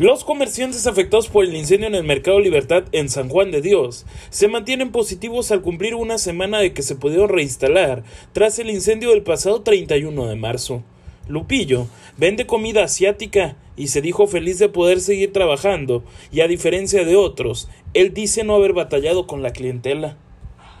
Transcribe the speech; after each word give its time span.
Los 0.00 0.24
comerciantes 0.24 0.86
afectados 0.86 1.28
por 1.28 1.44
el 1.44 1.54
incendio 1.54 1.86
en 1.86 1.94
el 1.94 2.04
Mercado 2.04 2.40
Libertad 2.40 2.84
en 2.92 3.10
San 3.10 3.28
Juan 3.28 3.50
de 3.50 3.60
Dios 3.60 4.06
se 4.30 4.48
mantienen 4.48 4.92
positivos 4.92 5.52
al 5.52 5.60
cumplir 5.60 5.94
una 5.94 6.16
semana 6.16 6.58
de 6.58 6.72
que 6.72 6.80
se 6.80 6.96
pudieron 6.96 7.28
reinstalar 7.28 8.02
tras 8.32 8.58
el 8.58 8.70
incendio 8.70 9.10
del 9.10 9.22
pasado 9.22 9.60
31 9.60 10.26
de 10.26 10.36
marzo. 10.36 10.82
Lupillo 11.28 11.86
vende 12.16 12.46
comida 12.46 12.82
asiática 12.82 13.56
y 13.76 13.88
se 13.88 14.00
dijo 14.00 14.26
feliz 14.26 14.58
de 14.58 14.70
poder 14.70 15.02
seguir 15.02 15.34
trabajando 15.34 16.02
y 16.32 16.40
a 16.40 16.48
diferencia 16.48 17.04
de 17.04 17.16
otros, 17.16 17.68
él 17.92 18.14
dice 18.14 18.42
no 18.42 18.54
haber 18.54 18.72
batallado 18.72 19.26
con 19.26 19.42
la 19.42 19.52
clientela. 19.52 20.16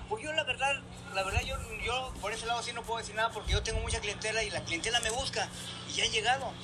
Pues 0.08 0.24
yo 0.24 0.32
la 0.32 0.44
verdad, 0.44 0.80
la 1.14 1.24
verdad 1.24 1.42
yo, 1.46 1.56
yo 1.84 2.10
por 2.22 2.32
ese 2.32 2.46
lado 2.46 2.62
sí 2.62 2.72
no 2.72 2.82
puedo 2.84 3.00
decir 3.00 3.16
nada 3.16 3.30
porque 3.34 3.52
yo 3.52 3.62
tengo 3.62 3.80
mucha 3.80 4.00
clientela 4.00 4.42
y 4.42 4.48
la 4.48 4.64
clientela 4.64 4.98
me 5.00 5.10
busca 5.10 5.46
y 5.90 5.98
ya 5.98 6.04
han 6.06 6.10
llegado. 6.10 6.54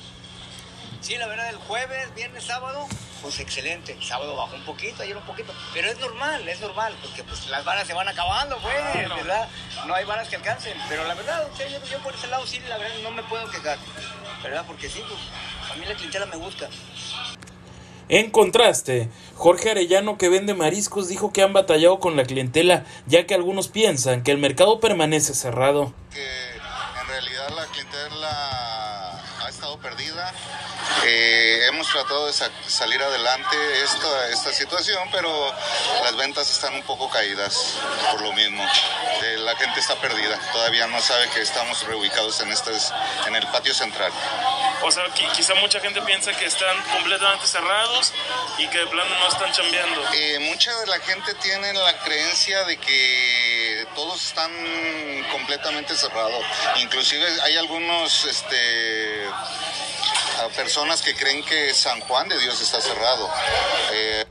Sí, 1.01 1.17
la 1.17 1.27
verdad, 1.27 1.51
el 1.51 1.57
jueves, 1.57 2.15
viernes, 2.15 2.45
sábado, 2.45 2.87
pues 3.23 3.39
excelente. 3.41 3.93
El 3.93 4.03
sábado 4.03 4.37
bajó 4.37 4.57
un 4.57 4.65
poquito, 4.65 5.03
ayer 5.03 5.17
un 5.17 5.23
poquito. 5.25 5.53
Pero 5.73 5.89
es 5.89 5.99
normal, 6.01 6.49
es 6.49 6.61
normal, 6.61 6.97
porque 7.03 7.23
pues 7.25 7.47
las 7.49 7.65
varas 7.65 7.87
se 7.87 7.95
van 7.95 8.09
acabando, 8.09 8.59
pues, 8.59 8.75
¿verdad? 9.09 9.49
No 9.87 9.95
hay 9.95 10.05
varas 10.05 10.29
que 10.29 10.37
alcancen. 10.37 10.77
Pero 10.89 11.05
la 11.05 11.15
verdad, 11.15 11.49
yo, 11.59 11.67
yo, 11.91 11.99
por 12.01 12.15
ese 12.15 12.27
lado 12.27 12.47
sí, 12.47 12.61
la 12.69 12.79
verdad, 12.79 12.97
no 13.03 13.11
me 13.11 13.23
puedo 13.25 13.49
quejar. 13.51 13.79
¿Verdad? 14.43 14.65
Porque 14.67 14.89
sí, 14.89 15.03
pues, 15.09 15.21
a 15.73 15.77
mí 15.77 15.85
la 15.87 15.95
clientela 15.95 16.27
me 16.27 16.37
busca. 16.37 16.69
En 18.09 18.31
contraste, 18.31 19.09
Jorge 19.35 19.73
Arellano, 19.73 20.17
que 20.17 20.29
vende 20.29 20.55
mariscos, 20.55 21.09
dijo 21.09 21.33
que 21.33 21.43
han 21.43 21.53
batallado 21.53 21.99
con 21.99 22.17
la 22.17 22.25
clientela, 22.25 22.85
ya 23.07 23.27
que 23.27 23.35
algunos 23.35 23.67
piensan 23.67 24.23
que 24.23 24.31
el 24.31 24.39
mercado 24.39 24.79
permanece 24.79 25.35
cerrado. 25.35 25.93
Que 26.13 26.23
en 26.23 27.09
realidad 27.09 27.49
la 27.57 27.67
clientela 27.67 29.16
ha 29.47 29.49
estado 29.49 29.79
perdida 29.79 30.35
eh, 31.05 31.67
hemos 31.69 31.89
tratado 31.89 32.27
de 32.27 32.33
salir 32.33 33.01
adelante 33.01 33.57
esta, 33.83 34.29
esta 34.31 34.53
situación, 34.53 35.09
pero 35.13 35.31
las 36.03 36.17
ventas 36.17 36.51
están 36.51 36.75
un 36.75 36.83
poco 36.83 37.09
caídas 37.09 37.79
por 38.11 38.23
lo 38.23 38.33
mismo. 38.33 38.65
Eh, 39.23 39.37
la 39.39 39.55
gente 39.57 39.79
está 39.79 39.95
perdida, 39.97 40.39
todavía 40.53 40.87
no 40.89 41.01
sabe 41.01 41.29
que 41.31 41.41
estamos 41.43 41.85
reubicados 41.85 42.41
en, 42.41 42.51
este, 42.51 42.73
en 43.27 43.37
el 43.37 43.47
patio 43.49 43.73
central. 43.73 44.11
O 44.83 44.91
sea, 44.91 45.05
quizá 45.35 45.55
mucha 45.57 45.81
gente 45.81 46.03
piensa 46.03 46.33
que 46.33 46.47
están 46.47 46.77
completamente 46.93 47.47
cerrados 47.47 48.13
y 48.59 48.67
que 48.69 48.79
de 48.79 48.87
plano 48.87 49.11
no 49.19 49.29
están 49.29 49.53
chambeando. 49.53 50.03
Eh, 50.13 50.39
mucha 50.41 50.75
de 50.81 50.87
la 50.87 50.99
gente 51.01 51.35
tiene 51.35 51.73
la 51.73 51.99
creencia 52.01 52.65
de 52.65 52.79
que 52.79 53.66
todos 54.07 54.25
están 54.25 54.53
completamente 55.33 55.97
cerrados. 55.97 56.41
Inclusive 56.81 57.25
hay 57.43 57.57
algunos 57.57 58.25
este, 58.25 58.57
personas 60.55 61.03
que 61.03 61.13
creen 61.17 61.43
que 61.43 61.75
San 61.75 61.99
Juan 62.03 62.29
de 62.29 62.39
Dios 62.39 62.61
está 62.61 62.81
cerrado. 62.81 63.29
Eh, 63.93 64.25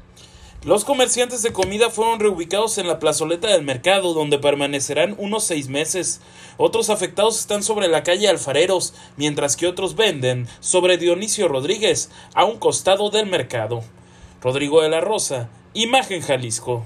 los 0.64 0.86
comerciantes 0.86 1.42
de 1.42 1.52
comida 1.52 1.90
fueron 1.90 2.22
reubicados 2.22 2.78
en 2.78 2.88
la 2.88 3.00
plazoleta 3.00 3.50
del 3.50 3.64
mercado, 3.64 4.14
donde 4.14 4.40
permanecerán 4.40 5.14
unos 5.18 5.44
seis 5.44 5.68
meses. 5.68 6.22
Otros 6.56 6.90
afectados 6.90 7.38
están 7.38 7.62
sobre 7.62 7.90
la 7.90 8.04
calle 8.04 8.30
Alfareros, 8.30 8.94
mientras 9.18 9.58
que 9.58 9.68
otros 9.68 9.96
venden 9.96 10.48
sobre 10.62 10.98
Dionisio 10.98 11.50
Rodríguez, 11.50 12.10
a 12.34 12.46
un 12.46 12.60
costado 12.60 13.10
del 13.10 13.26
mercado. 13.26 13.84
Rodrigo 14.42 14.82
de 14.82 14.90
la 14.90 15.02
Rosa, 15.02 15.50
Imagen 15.74 16.22
Jalisco. 16.22 16.84